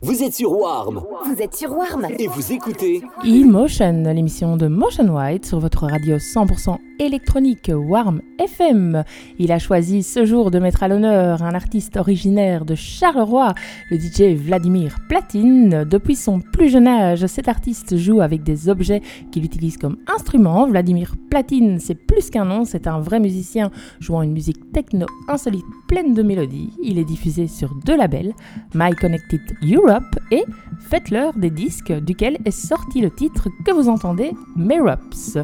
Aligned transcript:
Vous 0.00 0.22
êtes 0.22 0.34
sur 0.34 0.52
Warm. 0.52 1.02
Vous 1.24 1.42
êtes 1.42 1.56
sur 1.56 1.76
Warm. 1.76 2.06
Et 2.20 2.28
vous 2.28 2.52
écoutez 2.52 3.02
E-Motion, 3.24 4.04
l'émission 4.04 4.56
de 4.56 4.68
Motion 4.68 5.12
White 5.12 5.44
sur 5.44 5.58
votre 5.58 5.86
radio 5.86 6.18
100% 6.18 6.78
électronique 6.98 7.70
Warm 7.74 8.20
FM. 8.38 9.04
Il 9.38 9.52
a 9.52 9.58
choisi 9.58 10.02
ce 10.02 10.24
jour 10.24 10.50
de 10.50 10.58
mettre 10.58 10.82
à 10.82 10.88
l'honneur 10.88 11.42
un 11.42 11.54
artiste 11.54 11.96
originaire 11.96 12.64
de 12.64 12.74
Charleroi, 12.74 13.54
le 13.90 13.98
DJ 13.98 14.36
Vladimir 14.36 14.98
Platine. 15.08 15.84
Depuis 15.84 16.16
son 16.16 16.40
plus 16.40 16.68
jeune 16.68 16.86
âge, 16.86 17.26
cet 17.26 17.48
artiste 17.48 17.96
joue 17.96 18.20
avec 18.20 18.42
des 18.42 18.68
objets 18.68 19.02
qu'il 19.30 19.44
utilise 19.44 19.76
comme 19.76 19.98
instruments. 20.06 20.66
Vladimir 20.66 21.14
Platine, 21.30 21.78
c'est 21.78 21.94
plus 21.94 22.30
qu'un 22.30 22.44
nom, 22.44 22.64
c'est 22.64 22.86
un 22.86 23.00
vrai 23.00 23.20
musicien 23.20 23.70
jouant 24.00 24.22
une 24.22 24.32
musique 24.32 24.72
techno 24.72 25.06
insolite 25.28 25.64
pleine 25.88 26.14
de 26.14 26.22
mélodies. 26.22 26.70
Il 26.82 26.98
est 26.98 27.04
diffusé 27.04 27.46
sur 27.46 27.74
deux 27.84 27.96
labels, 27.96 28.34
My 28.74 28.94
Connected 28.94 29.40
Europe 29.62 30.18
et 30.30 30.44
Faites-leur 30.80 31.34
des 31.34 31.50
disques, 31.50 31.92
duquel 31.92 32.38
est 32.44 32.50
sorti 32.50 33.00
le 33.00 33.10
titre 33.10 33.48
que 33.64 33.72
vous 33.72 33.88
entendez, 33.88 34.32
Merops. 34.56 35.38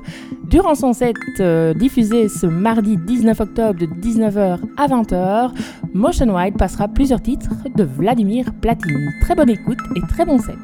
Durant 0.44 0.74
son 0.74 0.92
set 0.92 1.16
euh, 1.40 1.74
diffusé 1.74 2.28
ce 2.28 2.46
mardi 2.46 2.96
19 2.96 3.40
octobre 3.40 3.78
de 3.78 3.86
19h 3.86 4.58
à 4.76 4.86
20h, 4.86 5.50
Motion 5.92 6.34
Wide 6.34 6.56
passera 6.56 6.88
plusieurs 6.88 7.22
titres 7.22 7.54
de 7.74 7.84
Vladimir 7.84 8.52
Platine. 8.60 9.10
Très 9.20 9.34
bonne 9.34 9.50
écoute 9.50 9.78
et 9.96 10.00
très 10.08 10.24
bon 10.24 10.38
set. 10.38 10.56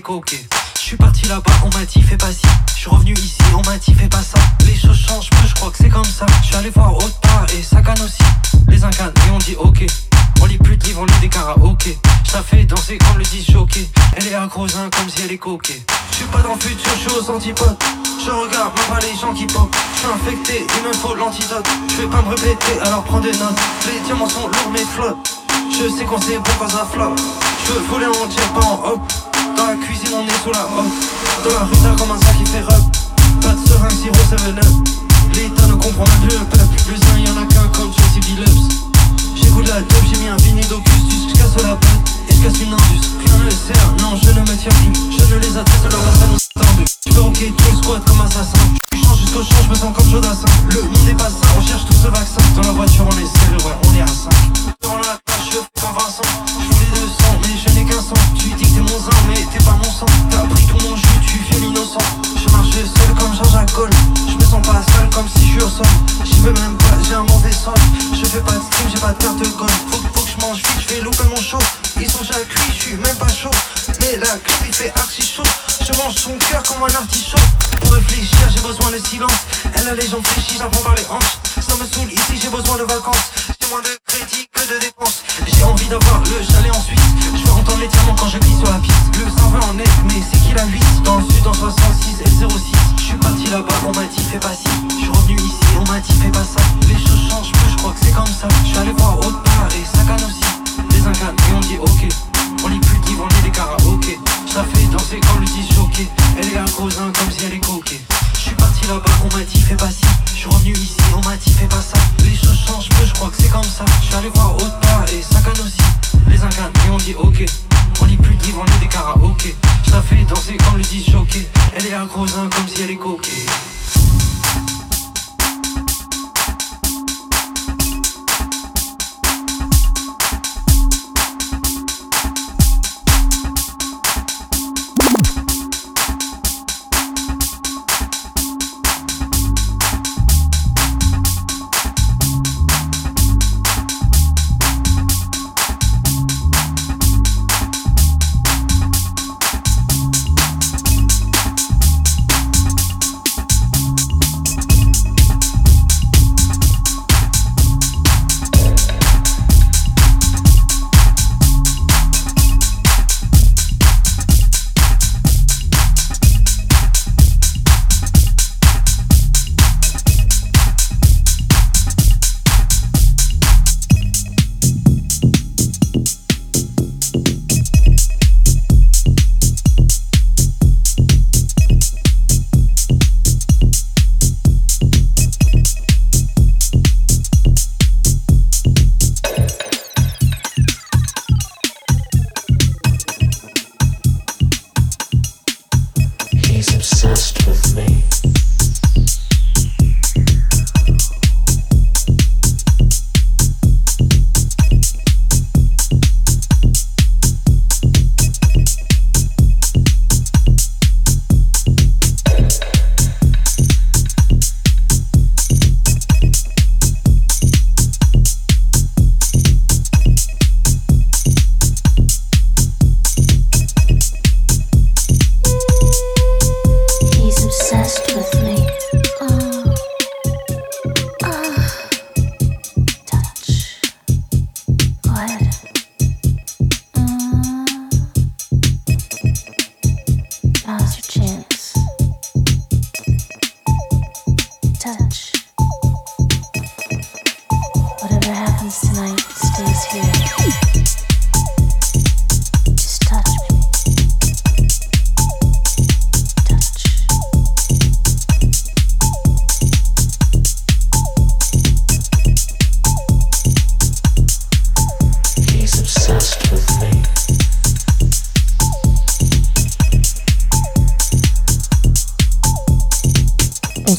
Coquée. 0.00 0.46
Je 0.76 0.80
suis 0.80 0.96
parti 0.96 1.26
là-bas, 1.26 1.52
on 1.64 1.76
m'a 1.76 1.84
dit 1.84 2.02
fais 2.02 2.16
pas 2.16 2.32
ci. 2.32 2.42
Je 2.74 2.80
suis 2.80 2.90
revenu 2.90 3.12
ici, 3.14 3.38
on 3.54 3.68
m'a 3.68 3.76
dit 3.76 3.94
fais 3.94 4.08
pas 4.08 4.22
ça. 4.22 4.38
Les 4.66 4.74
choses 4.74 4.98
changent 4.98 5.30
peu, 5.30 5.46
je 5.46 5.54
crois 5.54 5.70
que 5.70 5.76
c'est 5.78 5.88
comme 5.88 6.04
ça. 6.04 6.26
Je 6.42 6.46
suis 6.46 6.56
allé 6.56 6.70
voir 6.70 6.96
autre 6.96 7.18
part 7.20 7.46
et 7.56 7.62
ça 7.62 7.82
canne 7.82 8.00
aussi. 8.00 8.22
Les 8.68 8.82
incannes 8.82 9.12
et 9.26 9.30
on 9.30 9.38
dit 9.38 9.56
ok. 9.58 9.86
On 10.42 10.46
lit 10.46 10.58
plus 10.58 10.76
de 10.76 10.84
livres, 10.84 11.02
on 11.02 11.04
lit 11.04 11.20
des 11.20 11.28
karaokés. 11.28 11.98
Ça 12.24 12.42
fait 12.42 12.64
danser 12.64 12.98
comme 12.98 13.18
le 13.18 13.24
disent 13.24 13.46
choqué. 13.46 13.88
Elle 14.16 14.28
est 14.28 14.34
accrosin 14.34 14.88
comme 14.96 15.08
si 15.08 15.22
elle 15.22 15.32
est 15.32 15.38
coquée. 15.38 15.82
Je 16.10 16.16
suis 16.16 16.24
pas 16.26 16.40
dans 16.40 16.54
le 16.54 16.60
futur, 16.60 16.92
je 16.94 17.10
suis 17.10 17.18
aux 17.18 17.30
antipodes. 17.30 17.76
Je 18.24 18.30
regarde 18.30 18.72
même 18.76 18.86
pas 18.88 19.00
les 19.06 19.18
gens 19.18 19.34
qui 19.34 19.46
pop. 19.46 19.74
Je 19.94 19.98
suis 19.98 20.08
infecté, 20.08 20.66
il 20.76 20.88
me 20.88 20.92
faut 20.94 21.14
l'antidote. 21.14 21.66
Je 21.88 22.02
vais 22.02 22.08
pas 22.08 22.22
me 22.22 22.28
répéter, 22.28 22.80
alors 22.82 23.02
prends 23.04 23.20
des 23.20 23.32
notes. 23.32 23.58
Les 23.86 24.00
diamants 24.00 24.28
sont 24.28 24.46
lourds 24.46 24.70
mais 24.72 24.84
flottent. 24.84 25.40
Je 25.70 25.88
sais 25.88 26.04
qu'on 26.04 26.20
sait 26.20 26.36
bon 26.38 26.52
quand 26.58 26.68
ça 26.68 26.86
flotte. 26.90 27.20
Je 27.66 27.72
voler 27.90 28.06
en 28.06 28.30
jet, 28.30 28.52
pas 28.54 28.66
en 28.66 28.82
hop. 28.84 29.29
Dans 29.60 29.66
la 29.66 29.76
cuisine, 29.76 30.16
on 30.16 30.24
est 30.24 30.40
sous 30.42 30.52
la 30.56 30.64
hop. 30.64 30.88
Dans 31.44 31.52
la 31.52 31.68
rue, 31.68 31.76
t'as 31.84 31.92
comme 31.92 32.16
un 32.16 32.18
sac 32.18 32.32
qui 32.38 32.48
fait 32.48 32.64
rub. 32.64 32.80
Pas 33.44 33.52
de 33.52 33.60
seringue, 33.68 33.92
sirop, 33.92 34.24
7 34.30 34.56
up. 34.56 34.64
L'État 35.34 35.66
ne 35.66 35.74
comprend 35.74 36.08
plus 36.24 36.32
le 36.32 36.44
peuple. 36.48 36.80
Le 36.88 36.96
zin, 36.96 37.18
y'en 37.20 37.36
a 37.36 37.44
qu'un 37.44 37.68
comme 37.76 37.92
Jesse 37.92 38.24
Billups. 38.24 38.80
J'écoute 39.36 39.68
la 39.68 39.82
dope, 39.82 40.04
j'ai 40.08 40.18
mis 40.18 40.28
un 40.28 40.36
vinyle 40.36 40.66
d'Augustus. 40.66 41.28
Je 41.28 41.34
casse 41.34 41.62
la 41.62 41.74
botte 41.76 42.08
et 42.30 42.34
je 42.36 42.40
casse 42.40 42.58
une 42.58 42.72
indus. 42.72 43.04
Rien 43.20 43.36
ne 43.44 43.50
sert, 43.50 43.92
non, 44.00 44.16
je 44.16 44.30
ne 44.30 44.40
me 44.40 44.56
tiens 44.56 44.72
plus. 44.80 45.28
Je 45.28 45.34
ne 45.34 45.40
les 45.40 45.54
atteste, 45.54 45.92
leur 45.92 46.00
ça 46.08 46.26
nous 46.32 46.62
tendu. 46.62 46.84
Je 47.06 47.12
peux 47.12 47.20
rocker 47.20 47.52
tout 47.52 47.70
le 47.70 47.82
squat 47.82 48.04
comme 48.06 48.20
assassin. 48.22 48.64
Je 48.94 48.98
change 48.98 49.18
jusqu'au 49.20 49.42
champ, 49.42 49.60
je 49.62 49.68
me 49.68 49.74
sens 49.74 49.92
comme 49.94 50.10
Jodassin. 50.10 50.48
Le 50.72 50.82
monde 50.84 51.08
est 51.10 51.20
pas 51.20 51.28
sain, 51.28 51.52
on 51.58 51.60
cherche 51.60 51.84
tout 51.84 52.00
ce 52.02 52.08
vaccin. 52.08 52.40
Dans 52.56 52.62
la 52.62 52.72
voiture, 52.72 53.04
on 53.04 53.12
est 53.12 53.28
serré, 53.28 53.56
ouais, 53.60 53.76
on 53.84 53.94
est 53.94 54.00
à 54.00 54.06
5. 54.06 54.79
Elle 79.74 79.88
a 79.88 79.94
les 79.94 80.08
jambes 80.08 80.26
fléchies, 80.26 80.56
j'apprends 80.58 80.82
par 80.82 80.94
les 80.94 81.04
hanches. 81.10 81.49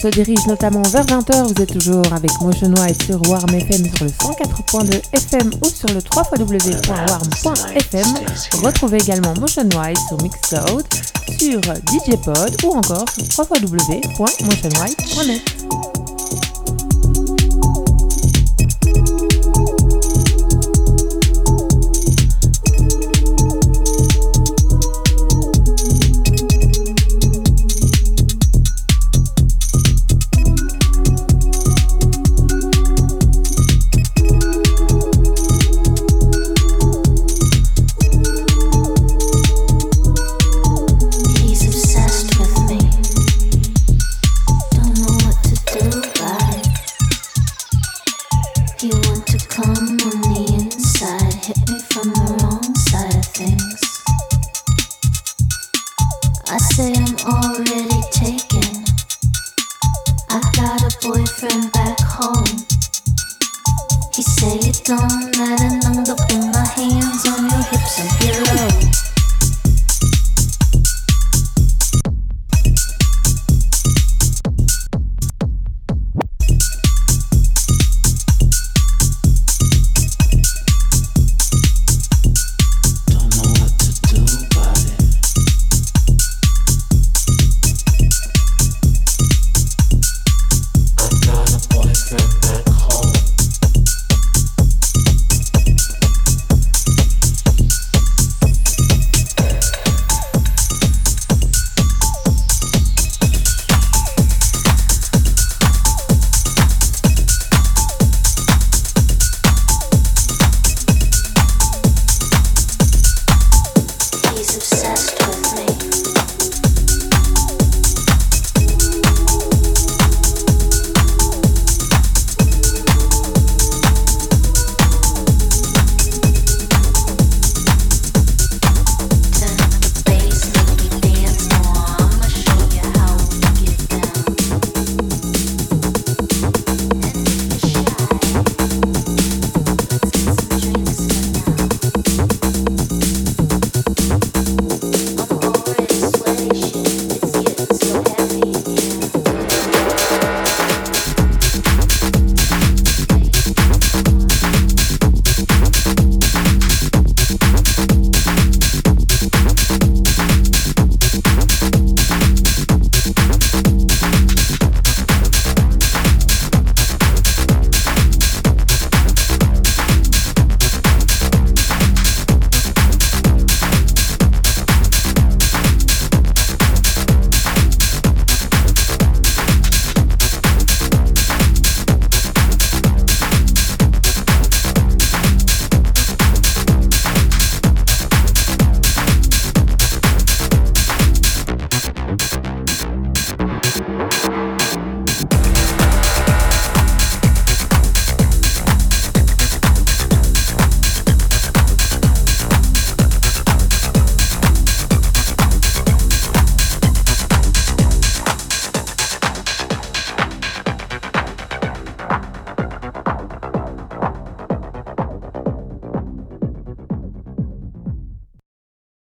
Se 0.01 0.07
dirige 0.07 0.47
notamment 0.47 0.81
vers 0.83 1.05
20h. 1.05 1.53
Vous 1.53 1.61
êtes 1.61 1.73
toujours 1.73 2.05
avec 2.11 2.31
Motion 2.41 2.73
White 2.79 3.03
sur 3.03 3.21
Warm 3.29 3.53
FM 3.53 3.85
sur 3.95 4.05
le 4.05 4.11
104.2 4.11 4.99
FM 5.13 5.51
ou 5.61 5.65
sur 5.67 5.89
le 5.89 5.99
www.warm.fm. 6.15 8.07
Retrouvez 8.63 8.97
également 8.97 9.35
Motion 9.39 9.69
White 9.75 9.99
sur 10.07 10.19
Mixcloud, 10.23 10.87
sur 11.37 11.61
DJ 11.61 12.15
Pod 12.23 12.55
ou 12.63 12.71
encore 12.71 13.05
sur 13.09 13.45
www.motionwhite.net. 13.45 15.90